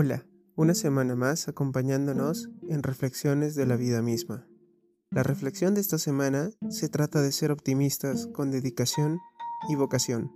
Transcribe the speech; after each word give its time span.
Hola, 0.00 0.24
una 0.54 0.74
semana 0.74 1.16
más 1.16 1.48
acompañándonos 1.48 2.50
en 2.68 2.84
Reflexiones 2.84 3.56
de 3.56 3.66
la 3.66 3.74
Vida 3.74 4.00
misma. 4.00 4.46
La 5.10 5.24
reflexión 5.24 5.74
de 5.74 5.80
esta 5.80 5.98
semana 5.98 6.50
se 6.70 6.88
trata 6.88 7.20
de 7.20 7.32
ser 7.32 7.50
optimistas 7.50 8.28
con 8.28 8.52
dedicación 8.52 9.18
y 9.68 9.74
vocación. 9.74 10.30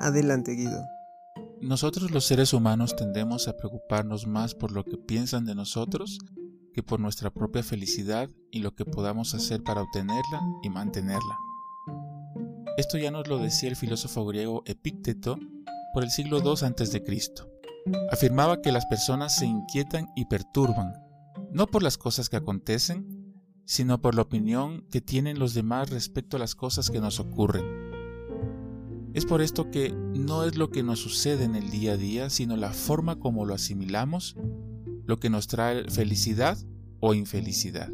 Adelante, 0.00 0.52
Guido. 0.52 0.82
Nosotros 1.60 2.12
los 2.12 2.24
seres 2.24 2.54
humanos 2.54 2.96
tendemos 2.96 3.46
a 3.46 3.58
preocuparnos 3.58 4.26
más 4.26 4.54
por 4.54 4.72
lo 4.72 4.84
que 4.84 4.96
piensan 4.96 5.44
de 5.44 5.54
nosotros 5.54 6.18
que 6.72 6.82
por 6.82 6.98
nuestra 6.98 7.28
propia 7.30 7.62
felicidad 7.62 8.30
y 8.50 8.60
lo 8.60 8.74
que 8.74 8.86
podamos 8.86 9.34
hacer 9.34 9.62
para 9.62 9.82
obtenerla 9.82 10.40
y 10.62 10.70
mantenerla. 10.70 11.36
Esto 12.78 12.96
ya 12.96 13.10
nos 13.10 13.28
lo 13.28 13.36
decía 13.36 13.68
el 13.68 13.76
filósofo 13.76 14.24
griego 14.24 14.62
Epícteto 14.64 15.38
por 15.92 16.04
el 16.04 16.10
siglo 16.10 16.38
II 16.38 16.52
a.C. 16.52 17.51
Afirmaba 18.10 18.62
que 18.62 18.72
las 18.72 18.86
personas 18.86 19.36
se 19.36 19.46
inquietan 19.46 20.06
y 20.14 20.26
perturban, 20.26 20.94
no 21.50 21.66
por 21.66 21.82
las 21.82 21.98
cosas 21.98 22.28
que 22.28 22.36
acontecen, 22.36 23.34
sino 23.64 24.00
por 24.00 24.14
la 24.14 24.22
opinión 24.22 24.86
que 24.90 25.00
tienen 25.00 25.38
los 25.38 25.54
demás 25.54 25.90
respecto 25.90 26.36
a 26.36 26.40
las 26.40 26.54
cosas 26.54 26.90
que 26.90 27.00
nos 27.00 27.18
ocurren. 27.18 27.64
Es 29.14 29.26
por 29.26 29.42
esto 29.42 29.70
que 29.70 29.90
no 29.92 30.44
es 30.44 30.56
lo 30.56 30.70
que 30.70 30.82
nos 30.82 31.00
sucede 31.00 31.44
en 31.44 31.54
el 31.54 31.70
día 31.70 31.92
a 31.92 31.96
día, 31.96 32.30
sino 32.30 32.56
la 32.56 32.72
forma 32.72 33.18
como 33.18 33.44
lo 33.44 33.54
asimilamos, 33.54 34.36
lo 35.04 35.18
que 35.18 35.28
nos 35.28 35.48
trae 35.48 35.84
felicidad 35.90 36.56
o 37.00 37.14
infelicidad. 37.14 37.90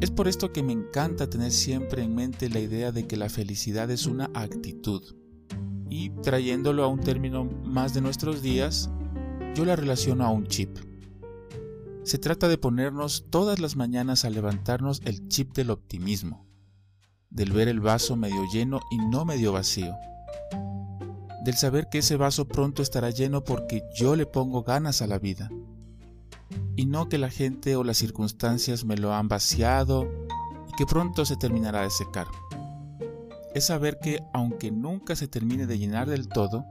Es 0.00 0.10
por 0.10 0.28
esto 0.28 0.52
que 0.52 0.62
me 0.62 0.72
encanta 0.72 1.28
tener 1.28 1.50
siempre 1.50 2.02
en 2.02 2.14
mente 2.14 2.48
la 2.48 2.60
idea 2.60 2.92
de 2.92 3.06
que 3.06 3.16
la 3.16 3.28
felicidad 3.28 3.90
es 3.90 4.06
una 4.06 4.30
actitud 4.34 5.02
y 5.96 6.10
trayéndolo 6.10 6.84
a 6.84 6.88
un 6.88 7.00
término 7.00 7.44
más 7.64 7.94
de 7.94 8.02
nuestros 8.02 8.42
días, 8.42 8.90
yo 9.54 9.64
la 9.64 9.76
relaciono 9.76 10.26
a 10.26 10.30
un 10.30 10.46
chip. 10.46 10.76
Se 12.02 12.18
trata 12.18 12.48
de 12.48 12.58
ponernos 12.58 13.24
todas 13.30 13.60
las 13.60 13.76
mañanas 13.76 14.26
a 14.26 14.30
levantarnos 14.30 15.00
el 15.06 15.26
chip 15.28 15.54
del 15.54 15.70
optimismo, 15.70 16.46
del 17.30 17.50
ver 17.50 17.68
el 17.68 17.80
vaso 17.80 18.14
medio 18.14 18.44
lleno 18.52 18.80
y 18.90 18.98
no 18.98 19.24
medio 19.24 19.52
vacío, 19.52 19.94
del 21.46 21.54
saber 21.54 21.88
que 21.90 21.98
ese 21.98 22.16
vaso 22.16 22.46
pronto 22.46 22.82
estará 22.82 23.08
lleno 23.08 23.42
porque 23.42 23.82
yo 23.96 24.16
le 24.16 24.26
pongo 24.26 24.64
ganas 24.64 25.00
a 25.00 25.06
la 25.06 25.18
vida, 25.18 25.50
y 26.76 26.84
no 26.84 27.08
que 27.08 27.16
la 27.16 27.30
gente 27.30 27.74
o 27.74 27.84
las 27.84 27.96
circunstancias 27.96 28.84
me 28.84 28.98
lo 28.98 29.14
han 29.14 29.28
vaciado 29.28 30.06
y 30.68 30.76
que 30.76 30.84
pronto 30.84 31.24
se 31.24 31.36
terminará 31.36 31.82
de 31.82 31.90
secar 31.90 32.26
es 33.56 33.64
saber 33.64 33.98
que 33.98 34.22
aunque 34.34 34.70
nunca 34.70 35.16
se 35.16 35.28
termine 35.28 35.66
de 35.66 35.78
llenar 35.78 36.10
del 36.10 36.28
todo, 36.28 36.66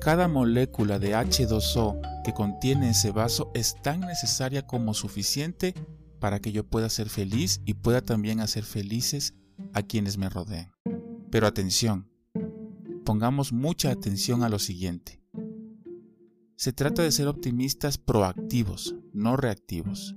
cada 0.00 0.28
molécula 0.28 1.00
de 1.00 1.12
H2O 1.12 2.22
que 2.22 2.32
contiene 2.32 2.90
ese 2.90 3.10
vaso 3.10 3.50
es 3.52 3.74
tan 3.82 3.98
necesaria 3.98 4.64
como 4.64 4.94
suficiente 4.94 5.74
para 6.20 6.38
que 6.38 6.52
yo 6.52 6.64
pueda 6.64 6.88
ser 6.88 7.08
feliz 7.08 7.60
y 7.64 7.74
pueda 7.74 8.00
también 8.00 8.38
hacer 8.38 8.62
felices 8.62 9.34
a 9.72 9.82
quienes 9.82 10.18
me 10.18 10.28
rodeen. 10.28 10.70
Pero 11.32 11.48
atención, 11.48 12.08
pongamos 13.04 13.52
mucha 13.52 13.90
atención 13.90 14.44
a 14.44 14.48
lo 14.48 14.60
siguiente. 14.60 15.20
Se 16.54 16.72
trata 16.72 17.02
de 17.02 17.10
ser 17.10 17.26
optimistas 17.26 17.98
proactivos, 17.98 18.94
no 19.12 19.36
reactivos. 19.36 20.14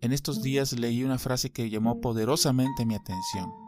En 0.00 0.14
estos 0.14 0.40
días 0.40 0.72
leí 0.72 1.04
una 1.04 1.18
frase 1.18 1.50
que 1.50 1.68
llamó 1.68 2.00
poderosamente 2.00 2.86
mi 2.86 2.94
atención 2.94 3.67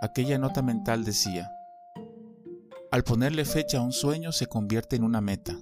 aquella 0.00 0.38
nota 0.38 0.62
mental 0.62 1.04
decía, 1.04 1.50
al 2.90 3.04
ponerle 3.04 3.44
fecha 3.44 3.78
a 3.78 3.82
un 3.82 3.92
sueño 3.92 4.32
se 4.32 4.46
convierte 4.46 4.96
en 4.96 5.04
una 5.04 5.20
meta. 5.20 5.56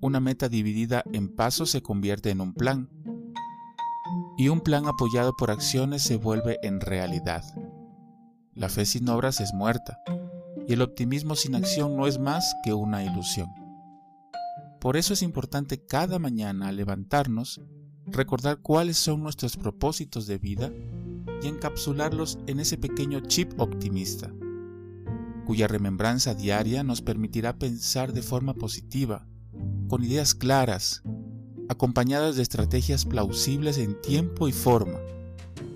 Una 0.00 0.18
meta 0.18 0.48
dividida 0.48 1.04
en 1.12 1.28
pasos 1.28 1.70
se 1.70 1.82
convierte 1.82 2.30
en 2.30 2.40
un 2.40 2.54
plan. 2.54 2.88
Y 4.38 4.48
un 4.48 4.62
plan 4.62 4.86
apoyado 4.86 5.36
por 5.36 5.50
acciones 5.50 6.02
se 6.02 6.16
vuelve 6.16 6.58
en 6.62 6.80
realidad. 6.80 7.44
La 8.54 8.70
fe 8.70 8.86
sin 8.86 9.08
obras 9.10 9.40
es 9.40 9.52
muerta, 9.52 10.00
y 10.66 10.72
el 10.72 10.80
optimismo 10.80 11.36
sin 11.36 11.54
acción 11.54 11.96
no 11.96 12.06
es 12.06 12.18
más 12.18 12.54
que 12.64 12.72
una 12.72 13.04
ilusión. 13.04 13.50
Por 14.80 14.96
eso 14.96 15.12
es 15.12 15.20
importante 15.20 15.84
cada 15.84 16.18
mañana 16.18 16.68
al 16.68 16.76
levantarnos 16.76 17.60
recordar 18.06 18.60
cuáles 18.60 18.96
son 18.96 19.22
nuestros 19.22 19.58
propósitos 19.58 20.26
de 20.26 20.38
vida 20.38 20.72
y 21.42 21.48
encapsularlos 21.48 22.38
en 22.46 22.60
ese 22.60 22.76
pequeño 22.76 23.20
chip 23.20 23.58
optimista, 23.58 24.32
cuya 25.46 25.68
remembranza 25.68 26.34
diaria 26.34 26.84
nos 26.84 27.02
permitirá 27.02 27.58
pensar 27.58 28.12
de 28.12 28.22
forma 28.22 28.54
positiva, 28.54 29.26
con 29.88 30.04
ideas 30.04 30.34
claras, 30.34 31.02
acompañadas 31.68 32.36
de 32.36 32.42
estrategias 32.42 33.04
plausibles 33.04 33.78
en 33.78 34.00
tiempo 34.00 34.48
y 34.48 34.52
forma, 34.52 34.98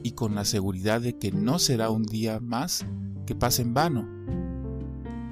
y 0.03 0.13
con 0.13 0.35
la 0.35 0.45
seguridad 0.45 1.01
de 1.01 1.19
que 1.19 1.33
no 1.33 1.59
será 1.59 1.91
un 1.91 2.05
día 2.05 2.41
más 2.41 2.85
que 3.27 3.35
pase 3.35 3.63
en 3.63 3.75
vano, 3.75 4.09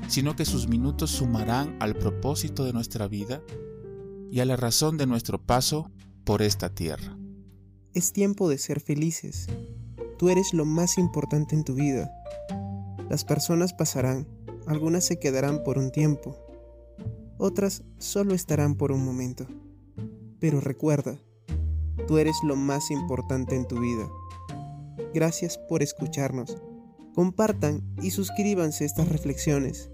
sino 0.08 0.34
que 0.34 0.44
sus 0.44 0.68
minutos 0.68 1.10
sumarán 1.10 1.76
al 1.80 1.94
propósito 1.94 2.64
de 2.64 2.72
nuestra 2.72 3.06
vida 3.06 3.42
y 4.30 4.40
a 4.40 4.44
la 4.44 4.56
razón 4.56 4.96
de 4.96 5.06
nuestro 5.06 5.40
paso 5.40 5.90
por 6.24 6.42
esta 6.42 6.74
tierra. 6.74 7.16
Es 7.92 8.12
tiempo 8.12 8.48
de 8.48 8.58
ser 8.58 8.80
felices 8.80 9.48
Tú 10.22 10.28
eres 10.28 10.54
lo 10.54 10.64
más 10.64 10.98
importante 10.98 11.56
en 11.56 11.64
tu 11.64 11.74
vida. 11.74 12.08
Las 13.10 13.24
personas 13.24 13.72
pasarán, 13.72 14.28
algunas 14.68 15.02
se 15.02 15.18
quedarán 15.18 15.64
por 15.64 15.78
un 15.78 15.90
tiempo, 15.90 16.36
otras 17.38 17.82
solo 17.98 18.32
estarán 18.32 18.76
por 18.76 18.92
un 18.92 19.04
momento. 19.04 19.48
Pero 20.38 20.60
recuerda, 20.60 21.18
tú 22.06 22.18
eres 22.18 22.36
lo 22.44 22.54
más 22.54 22.92
importante 22.92 23.56
en 23.56 23.66
tu 23.66 23.80
vida. 23.80 24.08
Gracias 25.12 25.58
por 25.58 25.82
escucharnos. 25.82 26.56
Compartan 27.16 27.82
y 28.00 28.12
suscríbanse 28.12 28.84
estas 28.84 29.08
reflexiones. 29.08 29.90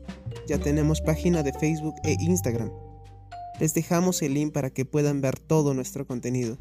Ya 0.47 0.59
tenemos 0.59 1.01
página 1.01 1.43
de 1.43 1.55
Facebook 1.55 1.95
e 2.05 2.19
Instagram. 2.21 2.71
Les 3.61 3.73
dejamos 3.73 4.21
el 4.21 4.35
link 4.35 4.53
para 4.53 4.69
que 4.69 4.85
puedan 4.85 5.23
ver 5.23 5.39
todo 5.39 5.73
nuestro 5.73 6.07
contenido. 6.07 6.59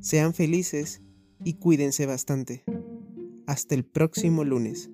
Sean 0.00 0.32
felices 0.32 1.02
y 1.44 1.54
cuídense 1.54 2.06
bastante. 2.06 2.64
Hasta 3.46 3.74
el 3.74 3.84
próximo 3.84 4.44
lunes. 4.44 4.90